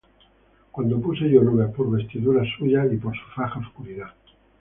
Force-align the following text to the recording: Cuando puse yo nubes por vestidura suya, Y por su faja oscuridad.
Cuando 0.71 0.99
puse 0.99 1.29
yo 1.29 1.43
nubes 1.43 1.69
por 1.75 1.91
vestidura 1.91 2.41
suya, 2.57 2.87
Y 2.91 2.97
por 2.97 3.13
su 3.15 3.21
faja 3.35 3.59
oscuridad. 3.59 4.11